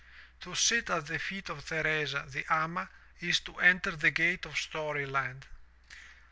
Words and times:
To 0.39 0.55
sit 0.55 0.89
at 0.89 1.05
the 1.05 1.19
feet 1.19 1.47
of 1.49 1.63
Theresa, 1.67 2.25
the 2.27 2.43
amay 2.45 2.87
is 3.19 3.39
to 3.41 3.57
enter 3.59 3.91
the 3.91 4.09
gate 4.09 4.47
of 4.47 4.57
story 4.57 5.05
land. 5.05 5.45